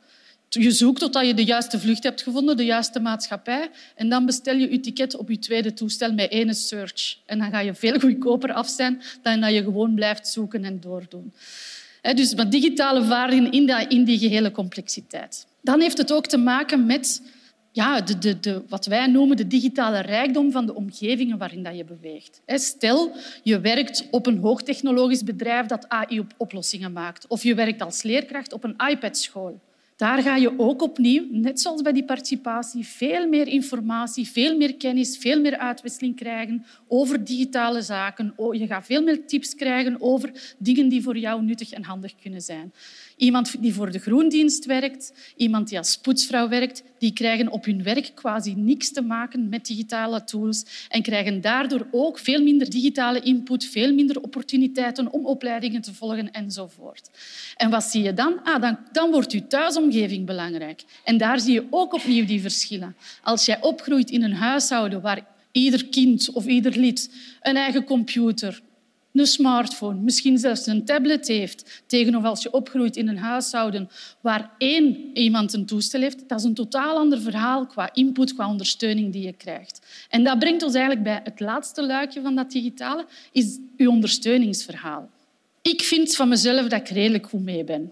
Je 0.49 0.71
zoekt 0.71 0.99
totdat 0.99 1.25
je 1.25 1.33
de 1.33 1.43
juiste 1.43 1.79
vlucht 1.79 2.03
hebt 2.03 2.21
gevonden, 2.21 2.57
de 2.57 2.65
juiste 2.65 2.99
maatschappij. 2.99 3.69
En 3.95 4.09
dan 4.09 4.25
bestel 4.25 4.55
je 4.55 4.71
je 4.71 4.79
ticket 4.79 5.15
op 5.15 5.29
je 5.29 5.39
tweede 5.39 5.73
toestel 5.73 6.13
met 6.13 6.31
één 6.31 6.55
search. 6.55 7.17
En 7.25 7.39
dan 7.39 7.51
ga 7.51 7.59
je 7.59 7.73
veel 7.73 7.99
goedkoper 7.99 8.53
af 8.53 8.69
zijn 8.69 9.01
dan 9.21 9.41
dat 9.41 9.53
je 9.53 9.63
gewoon 9.63 9.95
blijft 9.95 10.27
zoeken 10.27 10.63
en 10.63 10.79
doordoen. 10.79 11.33
Dus 12.01 12.35
met 12.35 12.51
digitale 12.51 13.03
vaardigheden 13.03 13.89
in 13.89 14.03
die 14.03 14.17
gehele 14.17 14.51
complexiteit. 14.51 15.45
Dan 15.61 15.81
heeft 15.81 15.97
het 15.97 16.11
ook 16.11 16.27
te 16.27 16.37
maken 16.37 16.85
met 16.85 17.21
ja, 17.71 18.01
de, 18.01 18.17
de, 18.17 18.39
de, 18.39 18.63
wat 18.67 18.85
wij 18.85 19.07
noemen 19.07 19.37
de 19.37 19.47
digitale 19.47 19.99
rijkdom 19.99 20.51
van 20.51 20.65
de 20.65 20.75
omgevingen 20.75 21.37
waarin 21.37 21.63
dat 21.63 21.77
je 21.77 21.83
beweegt. 21.83 22.41
Stel, 22.45 23.11
je 23.43 23.59
werkt 23.59 24.07
op 24.11 24.25
een 24.25 24.37
hoogtechnologisch 24.37 25.23
bedrijf 25.23 25.65
dat 25.65 25.89
AI-oplossingen 25.89 26.91
maakt. 26.91 27.27
Of 27.27 27.43
je 27.43 27.55
werkt 27.55 27.81
als 27.81 28.03
leerkracht 28.03 28.53
op 28.53 28.63
een 28.63 28.75
iPad-school. 28.89 29.59
Daar 30.01 30.21
ga 30.21 30.35
je 30.35 30.59
ook 30.59 30.81
opnieuw, 30.81 31.25
net 31.29 31.59
zoals 31.59 31.81
bij 31.81 31.91
die 31.91 32.03
participatie, 32.03 32.85
veel 32.85 33.27
meer 33.27 33.47
informatie, 33.47 34.27
veel 34.27 34.57
meer 34.57 34.75
kennis, 34.75 35.17
veel 35.17 35.41
meer 35.41 35.57
uitwisseling 35.57 36.15
krijgen 36.15 36.65
over 36.87 37.23
digitale 37.23 37.81
zaken. 37.81 38.33
Je 38.51 38.67
gaat 38.67 38.85
veel 38.85 39.03
meer 39.03 39.25
tips 39.25 39.55
krijgen 39.55 39.95
over 39.99 40.55
dingen 40.57 40.89
die 40.89 41.03
voor 41.03 41.17
jou 41.17 41.43
nuttig 41.43 41.71
en 41.71 41.83
handig 41.83 42.15
kunnen 42.21 42.41
zijn. 42.41 42.73
Iemand 43.21 43.61
die 43.61 43.73
voor 43.73 43.91
de 43.91 43.99
groendienst 43.99 44.65
werkt, 44.65 45.13
iemand 45.35 45.69
die 45.69 45.77
als 45.77 45.97
poetsvrouw 45.97 46.49
werkt, 46.49 46.83
die 46.97 47.13
krijgen 47.13 47.51
op 47.51 47.65
hun 47.65 47.83
werk 47.83 48.11
quasi 48.15 48.53
niks 48.55 48.91
te 48.91 49.01
maken 49.01 49.49
met 49.49 49.65
digitale 49.65 50.23
tools 50.23 50.87
en 50.89 51.01
krijgen 51.01 51.41
daardoor 51.41 51.87
ook 51.91 52.19
veel 52.19 52.43
minder 52.43 52.69
digitale 52.69 53.19
input, 53.19 53.65
veel 53.65 53.93
minder 53.93 54.21
opportuniteiten 54.21 55.11
om 55.11 55.25
opleidingen 55.25 55.81
te 55.81 55.93
volgen 55.93 56.31
enzovoort. 56.31 57.09
En 57.55 57.69
wat 57.69 57.83
zie 57.83 58.03
je 58.03 58.13
dan? 58.13 58.43
Ah, 58.43 58.61
dan, 58.61 58.77
dan 58.91 59.11
wordt 59.11 59.31
je 59.31 59.47
thuisomgeving 59.47 60.25
belangrijk. 60.25 60.83
En 61.03 61.17
daar 61.17 61.39
zie 61.39 61.53
je 61.53 61.67
ook 61.69 61.93
opnieuw 61.93 62.25
die 62.25 62.41
verschillen. 62.41 62.95
Als 63.23 63.45
jij 63.45 63.61
opgroeit 63.61 64.09
in 64.09 64.23
een 64.23 64.33
huishouden 64.33 65.01
waar 65.01 65.25
ieder 65.51 65.85
kind 65.85 66.29
of 66.33 66.45
ieder 66.45 66.77
lid 66.77 67.11
een 67.41 67.55
eigen 67.55 67.83
computer, 67.83 68.61
een 69.13 69.25
smartphone, 69.25 69.99
misschien 69.99 70.37
zelfs 70.37 70.65
een 70.65 70.85
tablet 70.85 71.27
heeft, 71.27 71.83
tegenover 71.85 72.29
als 72.29 72.43
je 72.43 72.51
opgroeit 72.51 72.95
in 72.95 73.07
een 73.07 73.17
huishouden 73.17 73.89
waar 74.21 74.51
één 74.57 75.09
iemand 75.13 75.53
een 75.53 75.65
toestel 75.65 76.01
heeft, 76.01 76.29
dat 76.29 76.39
is 76.39 76.45
een 76.45 76.53
totaal 76.53 76.97
ander 76.97 77.21
verhaal 77.21 77.67
qua 77.67 77.89
input, 77.93 78.33
qua 78.33 78.49
ondersteuning 78.49 79.11
die 79.11 79.25
je 79.25 79.33
krijgt. 79.33 80.05
En 80.09 80.23
dat 80.23 80.39
brengt 80.39 80.63
ons 80.63 80.73
eigenlijk 80.73 81.03
bij 81.03 81.21
het 81.23 81.39
laatste 81.39 81.85
luikje 81.85 82.21
van 82.21 82.35
dat 82.35 82.51
digitale, 82.51 83.05
is 83.31 83.57
je 83.77 83.89
ondersteuningsverhaal. 83.89 85.09
Ik 85.61 85.81
vind 85.81 86.15
van 86.15 86.29
mezelf 86.29 86.67
dat 86.67 86.79
ik 86.79 86.89
redelijk 86.89 87.27
goed 87.27 87.43
mee 87.43 87.63
ben 87.63 87.91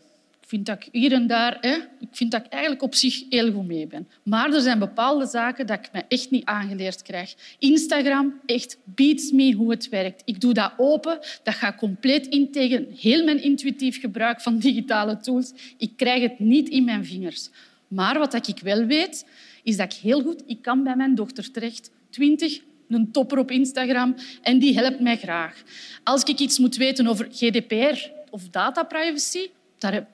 vind 0.49 0.65
dat 0.65 0.75
ik 0.75 0.87
hier 0.91 1.11
en 1.11 1.27
daar 1.27 1.57
hè, 1.61 1.75
ik 1.99 2.07
vind 2.11 2.31
dat 2.31 2.45
ik 2.45 2.51
eigenlijk 2.51 2.83
op 2.83 2.95
zich 2.95 3.23
heel 3.29 3.51
goed 3.51 3.67
mee 3.67 3.87
ben. 3.87 4.07
Maar 4.23 4.53
er 4.53 4.61
zijn 4.61 4.79
bepaalde 4.79 5.25
zaken 5.25 5.67
dat 5.67 5.79
ik 5.79 5.89
me 5.91 6.03
echt 6.07 6.31
niet 6.31 6.45
aangeleerd 6.45 7.01
krijg. 7.01 7.35
Instagram 7.59 8.39
echt 8.45 8.77
beats 8.83 9.31
me 9.31 9.53
hoe 9.53 9.71
het 9.71 9.89
werkt. 9.89 10.21
Ik 10.25 10.41
doe 10.41 10.53
dat 10.53 10.71
open, 10.77 11.19
dat 11.43 11.53
gaat 11.53 11.75
compleet 11.75 12.27
in 12.27 12.51
tegen 12.51 12.87
heel 12.99 13.23
mijn 13.23 13.41
intuïtief 13.43 13.99
gebruik 13.99 14.41
van 14.41 14.59
digitale 14.59 15.17
tools. 15.17 15.53
Ik 15.77 15.91
krijg 15.95 16.21
het 16.21 16.39
niet 16.39 16.69
in 16.69 16.83
mijn 16.83 17.05
vingers. 17.05 17.49
Maar 17.87 18.19
wat 18.19 18.47
ik 18.47 18.59
wel 18.59 18.85
weet, 18.85 19.25
is 19.63 19.77
dat 19.77 19.93
ik 19.93 19.99
heel 19.99 20.21
goed... 20.21 20.43
Ik 20.45 20.61
kan 20.61 20.83
bij 20.83 20.95
mijn 20.95 21.15
dochter 21.15 21.51
terecht, 21.51 21.91
20, 22.09 22.59
een 22.89 23.11
topper 23.11 23.37
op 23.37 23.51
Instagram, 23.51 24.15
en 24.41 24.59
die 24.59 24.79
helpt 24.79 24.99
mij 24.99 25.17
graag. 25.17 25.63
Als 26.03 26.23
ik 26.23 26.39
iets 26.39 26.59
moet 26.59 26.75
weten 26.75 27.07
over 27.07 27.27
GDPR 27.31 28.09
of 28.29 28.49
dataprivacy, 28.49 29.47
daar 29.77 30.07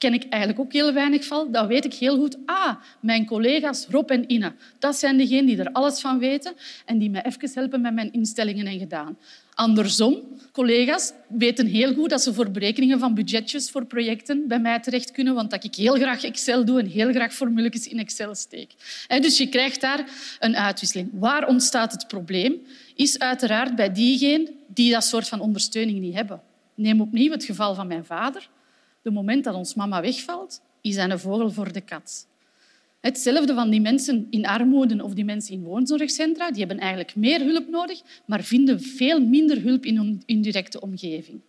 ken 0.00 0.14
ik 0.14 0.24
eigenlijk 0.28 0.60
ook 0.60 0.72
heel 0.72 0.92
weinig 0.92 1.24
van. 1.24 1.52
Dan 1.52 1.66
weet 1.66 1.84
ik 1.84 1.94
heel 1.94 2.16
goed, 2.16 2.36
ah, 2.44 2.74
mijn 3.00 3.26
collega's 3.26 3.86
Rob 3.90 4.10
en 4.10 4.32
Ina, 4.32 4.54
dat 4.78 4.96
zijn 4.96 5.16
degenen 5.16 5.46
die 5.46 5.58
er 5.58 5.72
alles 5.72 6.00
van 6.00 6.18
weten 6.18 6.52
en 6.84 6.98
die 6.98 7.10
mij 7.10 7.22
even 7.22 7.50
helpen 7.54 7.80
met 7.80 7.94
mijn 7.94 8.12
instellingen 8.12 8.66
en 8.66 8.78
gedaan. 8.78 9.18
Andersom, 9.54 10.22
collega's 10.52 11.12
weten 11.28 11.66
heel 11.66 11.94
goed 11.94 12.10
dat 12.10 12.22
ze 12.22 12.34
voor 12.34 12.50
berekeningen 12.50 12.98
van 12.98 13.14
budgetjes 13.14 13.70
voor 13.70 13.84
projecten 13.84 14.48
bij 14.48 14.58
mij 14.58 14.80
terecht 14.80 15.10
kunnen, 15.10 15.34
want 15.34 15.50
dat 15.50 15.64
ik 15.64 15.74
heel 15.74 15.94
graag 15.94 16.24
Excel 16.24 16.64
doe 16.64 16.80
en 16.80 16.86
heel 16.86 17.12
graag 17.12 17.32
formules 17.32 17.86
in 17.86 17.98
Excel 17.98 18.34
steek. 18.34 18.74
Dus 19.20 19.38
je 19.38 19.48
krijgt 19.48 19.80
daar 19.80 20.04
een 20.38 20.56
uitwisseling. 20.56 21.10
Waar 21.12 21.48
ontstaat 21.48 21.92
het 21.92 22.06
probleem? 22.06 22.66
Is 22.94 23.18
uiteraard 23.18 23.76
bij 23.76 23.92
diegenen 23.92 24.48
die 24.66 24.92
dat 24.92 25.04
soort 25.04 25.28
van 25.28 25.40
ondersteuning 25.40 26.00
niet 26.00 26.14
hebben. 26.14 26.40
Neem 26.74 27.00
opnieuw 27.00 27.30
het 27.30 27.44
geval 27.44 27.74
van 27.74 27.86
mijn 27.86 28.04
vader. 28.04 28.48
De 29.02 29.10
moment 29.10 29.44
dat 29.44 29.54
ons 29.54 29.74
mama 29.74 30.00
wegvalt, 30.00 30.62
is 30.80 30.96
hij 30.96 31.10
een 31.10 31.18
vogel 31.18 31.50
voor 31.50 31.72
de 31.72 31.80
kat. 31.80 32.26
Hetzelfde 33.00 33.54
van 33.54 33.70
die 33.70 33.80
mensen 33.80 34.26
in 34.30 34.46
armoede 34.46 35.04
of 35.04 35.14
die 35.14 35.24
mensen 35.24 35.54
in 35.54 35.62
woonzorgcentra. 35.62 36.50
Die 36.50 36.58
hebben 36.58 36.78
eigenlijk 36.78 37.16
meer 37.16 37.40
hulp 37.40 37.68
nodig, 37.68 38.00
maar 38.26 38.42
vinden 38.42 38.80
veel 38.80 39.20
minder 39.20 39.62
hulp 39.62 39.84
in 39.84 39.96
hun 39.96 40.42
directe 40.42 40.80
omgeving. 40.80 41.40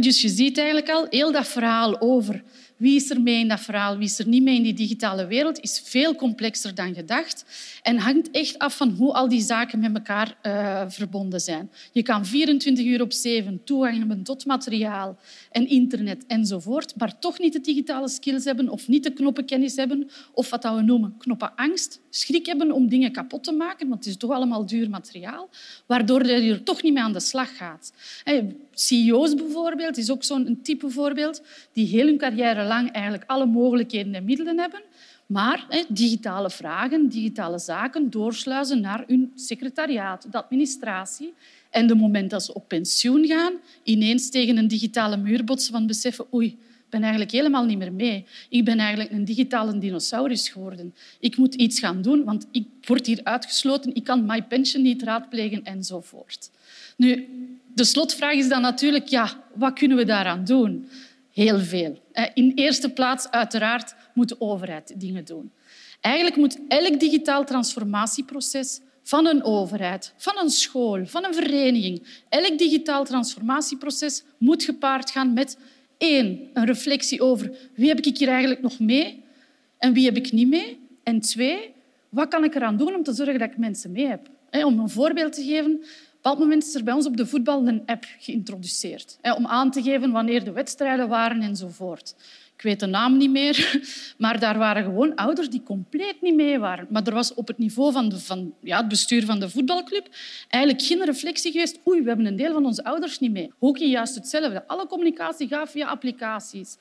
Dus 0.00 0.20
je 0.20 0.28
ziet 0.28 0.58
eigenlijk 0.58 0.90
al 0.90 1.06
heel 1.10 1.32
dat 1.32 1.48
verhaal 1.48 2.00
over 2.00 2.42
wie 2.82 2.94
is 2.94 3.10
er 3.10 3.20
mee 3.20 3.38
in 3.38 3.48
dat 3.48 3.60
verhaal, 3.60 3.96
wie 3.96 4.06
is 4.06 4.18
er 4.18 4.28
niet 4.28 4.42
mee 4.42 4.56
in 4.56 4.62
die 4.62 4.74
digitale 4.74 5.26
wereld, 5.26 5.60
is 5.60 5.82
veel 5.84 6.14
complexer 6.14 6.74
dan 6.74 6.94
gedacht 6.94 7.44
en 7.82 7.98
hangt 7.98 8.30
echt 8.30 8.58
af 8.58 8.76
van 8.76 8.90
hoe 8.90 9.12
al 9.12 9.28
die 9.28 9.40
zaken 9.40 9.80
met 9.80 9.94
elkaar 9.94 10.36
uh, 10.42 10.82
verbonden 10.88 11.40
zijn. 11.40 11.70
Je 11.92 12.02
kan 12.02 12.26
24 12.26 12.84
uur 12.84 13.00
op 13.00 13.12
7 13.12 13.60
toegang 13.64 13.98
hebben 13.98 14.22
tot 14.22 14.46
materiaal 14.46 15.18
en 15.50 15.68
internet 15.68 16.26
enzovoort, 16.26 16.96
maar 16.96 17.18
toch 17.18 17.38
niet 17.38 17.52
de 17.52 17.60
digitale 17.60 18.08
skills 18.08 18.44
hebben 18.44 18.68
of 18.68 18.88
niet 18.88 19.04
de 19.04 19.12
knoppenkennis 19.12 19.76
hebben 19.76 20.10
of 20.32 20.50
wat 20.50 20.62
we 20.62 20.82
noemen 20.82 21.14
knoppenangst, 21.18 22.00
schrik 22.10 22.46
hebben 22.46 22.72
om 22.72 22.88
dingen 22.88 23.12
kapot 23.12 23.44
te 23.44 23.52
maken, 23.52 23.88
want 23.88 24.04
het 24.04 24.12
is 24.12 24.18
toch 24.18 24.30
allemaal 24.30 24.66
duur 24.66 24.90
materiaal, 24.90 25.48
waardoor 25.86 26.26
je 26.26 26.52
er 26.52 26.62
toch 26.62 26.82
niet 26.82 26.92
mee 26.92 27.02
aan 27.02 27.12
de 27.12 27.20
slag 27.20 27.56
gaat. 27.56 27.92
CEO's 28.74 29.34
bijvoorbeeld 29.34 29.96
is 29.96 30.10
ook 30.10 30.24
zo'n 30.24 30.58
type 30.62 30.90
voorbeeld 30.90 31.42
die 31.72 31.86
heel 31.86 32.06
hun 32.06 32.18
carrière 32.18 32.64
lang 32.74 32.90
eigenlijk 32.90 33.30
alle 33.30 33.46
mogelijkheden 33.46 34.14
en 34.14 34.24
middelen 34.24 34.58
hebben, 34.58 34.82
maar 35.26 35.66
hè, 35.68 35.82
digitale 35.88 36.50
vragen, 36.50 37.08
digitale 37.08 37.58
zaken 37.58 38.10
doorsluizen 38.10 38.80
naar 38.80 39.04
hun 39.06 39.32
secretariaat, 39.34 40.26
de 40.32 40.38
administratie. 40.38 41.32
En 41.70 41.86
de 41.86 41.94
moment 41.94 42.30
dat 42.30 42.44
ze 42.44 42.54
op 42.54 42.68
pensioen 42.68 43.26
gaan, 43.26 43.52
ineens 43.82 44.30
tegen 44.30 44.56
een 44.56 44.68
digitale 44.68 45.16
muur 45.16 45.44
botsen 45.44 45.72
van 45.72 45.86
beseffen 45.86 46.26
oei, 46.34 46.46
ik 46.46 46.98
ben 46.98 47.00
eigenlijk 47.00 47.32
helemaal 47.32 47.64
niet 47.64 47.78
meer 47.78 47.92
mee. 47.92 48.24
Ik 48.48 48.64
ben 48.64 48.78
eigenlijk 48.78 49.10
een 49.10 49.24
digitale 49.24 49.78
dinosaurus 49.78 50.48
geworden. 50.48 50.94
Ik 51.20 51.36
moet 51.36 51.54
iets 51.54 51.78
gaan 51.78 52.02
doen, 52.02 52.24
want 52.24 52.46
ik 52.50 52.66
word 52.86 53.06
hier 53.06 53.20
uitgesloten. 53.22 53.94
Ik 53.94 54.04
kan 54.04 54.26
my 54.26 54.42
pension 54.42 54.82
niet 54.82 55.02
raadplegen 55.02 55.64
enzovoort. 55.64 56.50
Nu, 56.96 57.28
de 57.74 57.84
slotvraag 57.84 58.34
is 58.34 58.48
dan 58.48 58.62
natuurlijk, 58.62 59.06
ja, 59.08 59.44
wat 59.54 59.72
kunnen 59.72 59.96
we 59.96 60.04
daaraan 60.04 60.44
doen? 60.44 60.88
Heel 61.32 61.58
veel. 61.58 61.98
In 62.34 62.52
eerste 62.54 62.90
plaats, 62.90 63.30
uiteraard, 63.30 63.94
moet 64.14 64.28
de 64.28 64.40
overheid 64.40 65.00
dingen 65.00 65.24
doen. 65.24 65.52
Eigenlijk 66.00 66.36
moet 66.36 66.58
elk 66.68 67.00
digitaal 67.00 67.44
transformatieproces 67.44 68.80
van 69.02 69.26
een 69.26 69.44
overheid, 69.44 70.14
van 70.16 70.38
een 70.38 70.50
school, 70.50 71.06
van 71.06 71.24
een 71.24 71.34
vereniging, 71.34 72.22
elk 72.28 72.58
digitaal 72.58 73.04
transformatieproces 73.04 74.24
moet 74.38 74.62
gepaard 74.62 75.10
gaan 75.10 75.32
met 75.32 75.58
één, 75.98 76.50
een 76.52 76.64
reflectie 76.66 77.20
over 77.22 77.70
wie 77.74 77.88
heb 77.88 78.00
ik 78.00 78.18
hier 78.18 78.28
eigenlijk 78.28 78.62
nog 78.62 78.78
mee 78.78 79.24
en 79.78 79.92
wie 79.92 80.04
heb 80.04 80.16
ik 80.16 80.32
niet 80.32 80.48
mee. 80.48 80.80
En 81.02 81.20
twee, 81.20 81.74
wat 82.08 82.28
kan 82.28 82.44
ik 82.44 82.54
eraan 82.54 82.76
doen 82.76 82.94
om 82.94 83.02
te 83.02 83.12
zorgen 83.12 83.38
dat 83.38 83.50
ik 83.50 83.58
mensen 83.58 83.92
mee 83.92 84.06
heb? 84.06 84.30
Om 84.50 84.78
een 84.78 84.90
voorbeeld 84.90 85.32
te 85.32 85.42
geven, 85.42 85.84
een 86.22 86.38
moment 86.38 86.64
is 86.64 86.74
er 86.74 86.84
bij 86.84 86.94
ons 86.94 87.06
op 87.06 87.16
de 87.16 87.26
voetbal 87.26 87.66
een 87.66 87.82
app 87.86 88.04
geïntroduceerd 88.18 89.18
om 89.36 89.46
aan 89.46 89.70
te 89.70 89.82
geven 89.82 90.10
wanneer 90.10 90.44
de 90.44 90.52
wedstrijden 90.52 91.08
waren 91.08 91.42
enzovoort. 91.42 92.14
Ik 92.56 92.62
weet 92.68 92.80
de 92.80 92.86
naam 92.86 93.16
niet 93.16 93.30
meer, 93.30 93.80
maar 94.18 94.40
daar 94.40 94.58
waren 94.58 94.84
gewoon 94.84 95.14
ouders 95.14 95.50
die 95.50 95.62
compleet 95.62 96.20
niet 96.20 96.34
mee 96.34 96.58
waren. 96.58 96.86
Maar 96.90 97.06
er 97.06 97.14
was 97.14 97.34
op 97.34 97.48
het 97.48 97.58
niveau 97.58 97.92
van, 97.92 98.12
van 98.12 98.54
ja, 98.60 98.76
het 98.76 98.88
bestuur 98.88 99.24
van 99.24 99.40
de 99.40 99.50
voetbalclub 99.50 100.08
eigenlijk 100.48 100.84
geen 100.84 101.04
reflectie 101.04 101.52
geweest. 101.52 101.78
Oei, 101.88 102.02
we 102.02 102.08
hebben 102.08 102.26
een 102.26 102.36
deel 102.36 102.52
van 102.52 102.64
onze 102.64 102.84
ouders 102.84 103.18
niet 103.18 103.32
mee. 103.32 103.52
Hockey 103.58 103.88
juist 103.88 104.14
hetzelfde. 104.14 104.66
Alle 104.66 104.86
communicatie 104.86 105.48
gaat 105.48 105.70
via 105.70 105.86
applicaties. 105.86 106.76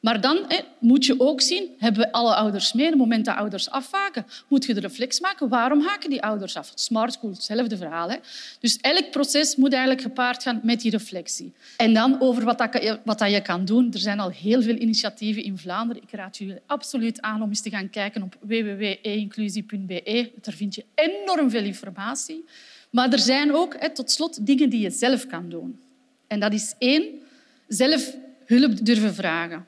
Maar 0.00 0.20
dan 0.20 0.46
moet 0.78 1.04
je 1.04 1.20
ook 1.20 1.40
zien, 1.40 1.68
hebben 1.78 2.02
we 2.02 2.12
alle 2.12 2.34
ouders 2.34 2.72
mee? 2.72 2.84
Op 2.84 2.90
het 2.90 3.00
moment 3.00 3.24
dat 3.24 3.36
ouders 3.36 3.70
afhaken, 3.70 4.26
moet 4.48 4.64
je 4.64 4.74
de 4.74 4.80
reflex 4.80 5.20
maken. 5.20 5.48
Waarom 5.48 5.80
haken 5.80 6.10
die 6.10 6.22
ouders 6.22 6.56
af? 6.56 6.72
Smart 6.74 7.12
school, 7.12 7.30
hetzelfde 7.30 7.76
verhaal. 7.76 8.10
Hè? 8.10 8.16
Dus 8.60 8.76
elk 8.76 9.10
proces 9.10 9.56
moet 9.56 9.72
eigenlijk 9.72 10.02
gepaard 10.02 10.42
gaan 10.42 10.60
met 10.62 10.80
die 10.80 10.90
reflectie. 10.90 11.52
En 11.76 11.94
dan 11.94 12.20
over 12.20 12.44
wat, 12.44 12.58
dat, 12.58 12.98
wat 13.04 13.18
dat 13.18 13.30
je 13.30 13.42
kan 13.42 13.64
doen. 13.64 13.92
Er 13.92 13.98
zijn 13.98 14.20
al 14.20 14.30
heel 14.30 14.62
veel 14.62 14.76
initiatieven 14.76 15.42
in 15.42 15.58
Vlaanderen. 15.58 16.02
Ik 16.02 16.10
raad 16.10 16.36
jullie 16.36 16.58
absoluut 16.66 17.20
aan 17.20 17.42
om 17.42 17.48
eens 17.48 17.62
te 17.62 17.70
gaan 17.70 17.90
kijken 17.90 18.22
op 18.22 18.36
www.einclusie.be. 18.40 20.30
Daar 20.40 20.54
vind 20.54 20.74
je 20.74 20.84
enorm 20.94 21.50
veel 21.50 21.64
informatie. 21.64 22.44
Maar 22.90 23.12
er 23.12 23.18
zijn 23.18 23.54
ook, 23.54 23.74
tot 23.74 24.10
slot, 24.10 24.46
dingen 24.46 24.70
die 24.70 24.80
je 24.80 24.90
zelf 24.90 25.26
kan 25.26 25.48
doen. 25.48 25.80
En 26.26 26.40
dat 26.40 26.52
is 26.52 26.74
één, 26.78 27.04
zelf 27.68 28.16
hulp 28.46 28.84
durven 28.84 29.14
vragen. 29.14 29.66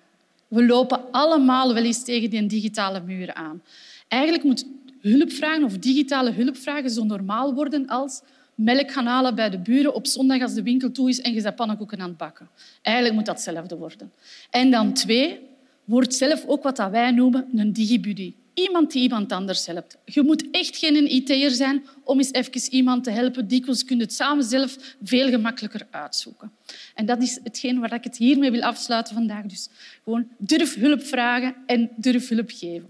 We 0.49 0.67
lopen 0.67 1.11
allemaal 1.11 1.75
wel 1.75 1.85
eens 1.85 2.05
tegen 2.05 2.31
die 2.31 2.47
digitale 2.47 3.01
muur 3.01 3.35
aan. 3.35 3.63
Eigenlijk 4.09 4.45
moet 4.45 4.67
hulpvragen 5.01 5.65
of 5.65 5.79
digitale 5.79 6.31
hulpvragen 6.31 6.91
zo 6.91 7.05
normaal 7.05 7.55
worden 7.55 7.87
als 7.87 8.23
melk 8.55 8.91
gaan 8.91 9.07
halen 9.07 9.35
bij 9.35 9.51
de 9.51 9.59
buren 9.59 9.95
op 9.95 10.07
zondag 10.07 10.43
als 10.43 10.55
de 10.55 10.63
winkel 10.63 10.91
toe 10.91 11.09
is 11.09 11.21
en 11.21 11.33
je 11.33 11.43
bent 11.43 11.57
pannenkoeken 11.57 12.01
aan 12.01 12.09
het 12.09 12.17
bakken. 12.17 12.49
Eigenlijk 12.83 13.17
moet 13.17 13.27
dat 13.27 13.35
hetzelfde 13.35 13.77
worden. 13.77 14.13
En 14.51 14.71
dan 14.71 14.93
twee, 14.93 15.41
word 15.85 16.15
zelf 16.15 16.45
ook 16.47 16.63
wat 16.63 16.79
wij 16.91 17.11
noemen 17.11 17.49
een 17.55 17.73
digibuddy. 17.73 18.35
Iemand 18.59 18.93
die 18.93 19.03
iemand 19.03 19.33
anders 19.33 19.67
helpt. 19.67 19.97
Je 20.05 20.23
moet 20.23 20.51
echt 20.51 20.77
geen 20.77 21.13
IT'er 21.15 21.51
zijn 21.51 21.87
om 22.05 22.19
eens 22.19 22.33
even 22.33 22.73
iemand 22.73 23.05
te 23.05 23.11
helpen. 23.11 23.49
Dikwijls 23.49 23.85
kun 23.85 23.97
je 23.97 24.03
het 24.03 24.13
samen 24.13 24.45
zelf 24.45 24.77
veel 25.03 25.29
gemakkelijker 25.29 25.87
uitzoeken. 25.91 26.53
En 26.95 27.07
dat 27.07 27.23
is 27.23 27.41
hetgeen 27.45 27.81
waar 27.81 27.93
ik 27.95 28.05
het 28.05 28.17
hiermee 28.17 28.51
wil 28.51 28.63
afsluiten 28.63 29.15
vandaag. 29.15 29.45
Dus 29.45 29.69
gewoon 30.05 30.29
durf 30.39 30.75
hulp 30.75 31.03
vragen 31.03 31.55
en 31.67 31.91
durf 31.97 32.29
hulp 32.29 32.51
geven. 32.51 32.89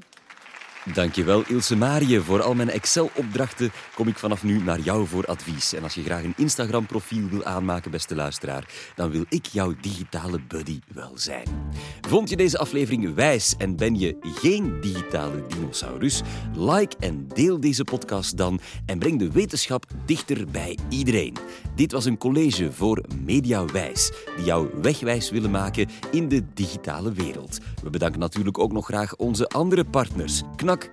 Dankjewel 0.94 1.44
Ilse 1.46 1.76
Marie. 1.76 2.20
Voor 2.20 2.42
al 2.42 2.54
mijn 2.54 2.70
Excel-opdrachten 2.70 3.70
kom 3.94 4.08
ik 4.08 4.18
vanaf 4.18 4.42
nu 4.42 4.62
naar 4.62 4.80
jou 4.80 5.06
voor 5.06 5.24
advies. 5.24 5.72
En 5.72 5.82
als 5.82 5.94
je 5.94 6.02
graag 6.02 6.22
een 6.22 6.34
Instagram-profiel 6.36 7.28
wil 7.28 7.44
aanmaken, 7.44 7.90
beste 7.90 8.14
luisteraar, 8.14 8.64
dan 8.94 9.10
wil 9.10 9.24
ik 9.28 9.46
jouw 9.46 9.74
digitale 9.80 10.40
buddy 10.48 10.78
wel 10.94 11.12
zijn. 11.14 11.46
Vond 12.08 12.30
je 12.30 12.36
deze 12.36 12.58
aflevering 12.58 13.14
wijs 13.14 13.54
en 13.56 13.76
ben 13.76 13.98
je 13.98 14.16
geen 14.20 14.80
digitale 14.80 15.46
dinosaurus? 15.46 16.22
Like 16.54 16.96
en 16.98 17.28
deel 17.34 17.60
deze 17.60 17.84
podcast 17.84 18.36
dan 18.36 18.60
en 18.86 18.98
breng 18.98 19.18
de 19.18 19.30
wetenschap 19.30 19.84
dichter 20.06 20.46
bij 20.50 20.78
iedereen. 20.88 21.36
Dit 21.74 21.92
was 21.92 22.04
een 22.04 22.18
college 22.18 22.72
voor 22.72 23.04
Media 23.24 23.64
Wijs, 23.64 24.12
die 24.36 24.44
jou 24.44 24.68
wegwijs 24.82 25.30
willen 25.30 25.50
maken 25.50 25.88
in 26.10 26.28
de 26.28 26.42
digitale 26.54 27.12
wereld. 27.12 27.58
We 27.82 27.90
bedanken 27.90 28.20
natuurlijk 28.20 28.58
ook 28.58 28.72
nog 28.72 28.86
graag 28.86 29.16
onze 29.16 29.48
andere 29.48 29.84
partners. 29.84 30.42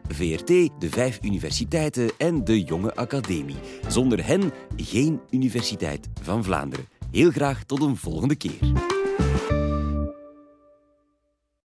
VRT, 0.08 0.48
de 0.48 0.90
vijf 0.90 1.20
universiteiten 1.22 2.10
en 2.18 2.44
de 2.44 2.62
Jonge 2.62 2.96
Academie. 2.96 3.56
Zonder 3.88 4.26
hen 4.26 4.52
geen 4.76 5.20
Universiteit 5.30 6.10
van 6.22 6.44
Vlaanderen. 6.44 6.88
Heel 7.12 7.32
graag 7.32 7.64
tot 7.64 7.82
een 7.82 7.98
volgende 7.98 8.36
keer. 8.36 8.95